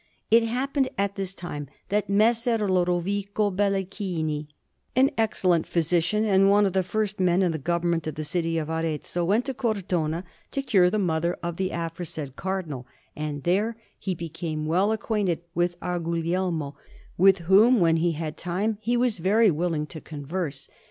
It 0.31 0.41
happened 0.41 0.89
at 0.97 1.13
this 1.13 1.35
time 1.35 1.67
that 1.89 2.09
Messer 2.09 2.57
Lodovico 2.67 3.51
Belichini, 3.51 4.47
an 4.95 5.11
excellent 5.15 5.67
physician, 5.67 6.25
and 6.25 6.49
one 6.49 6.65
of 6.65 6.73
the 6.73 6.81
first 6.81 7.19
men 7.19 7.43
in 7.43 7.51
the 7.51 7.59
government 7.59 8.07
of 8.07 8.15
the 8.15 8.23
city 8.23 8.57
of 8.57 8.67
Arezzo, 8.67 9.23
went 9.23 9.45
to 9.45 9.53
Cortona 9.53 10.23
to 10.53 10.63
cure 10.63 10.89
the 10.89 10.97
mother 10.97 11.37
of 11.43 11.57
the 11.57 11.69
aforesaid 11.69 12.35
Cardinal; 12.35 12.87
and 13.15 13.43
there 13.43 13.77
he 13.99 14.15
became 14.15 14.65
well 14.65 14.91
acquainted 14.91 15.41
with 15.53 15.77
our 15.83 15.99
Guglielmo, 15.99 16.75
with 17.15 17.37
whom, 17.45 17.79
when 17.79 17.97
he 17.97 18.13
had 18.13 18.37
time, 18.37 18.79
he 18.81 18.97
was 18.97 19.19
very 19.19 19.51
willing 19.51 19.85
to 19.85 20.01
converse. 20.01 20.67